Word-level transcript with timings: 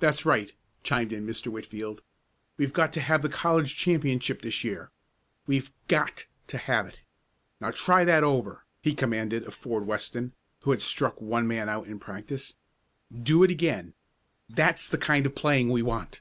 "That's 0.00 0.26
right," 0.26 0.50
chimed 0.82 1.12
in 1.12 1.24
Mr. 1.28 1.46
Whitfield. 1.46 2.02
"We've 2.56 2.72
got 2.72 2.92
to 2.94 3.00
have 3.00 3.22
the 3.22 3.28
college 3.28 3.76
championship 3.76 4.42
this 4.42 4.64
year. 4.64 4.90
We've 5.46 5.70
GOT 5.86 6.26
to 6.48 6.58
have 6.58 6.88
it. 6.88 7.04
Now 7.60 7.70
try 7.70 8.02
that 8.04 8.24
over," 8.24 8.64
he 8.82 8.96
commanded 8.96 9.44
of 9.44 9.54
Ford 9.54 9.86
Weston, 9.86 10.32
who 10.62 10.72
had 10.72 10.82
struck 10.82 11.20
one 11.20 11.46
man 11.46 11.68
out 11.68 11.86
in 11.86 12.00
practice. 12.00 12.54
"Do 13.12 13.44
it 13.44 13.50
again. 13.52 13.94
That's 14.48 14.88
the 14.88 14.98
kind 14.98 15.24
of 15.24 15.36
playing 15.36 15.68
we 15.68 15.82
want." 15.82 16.20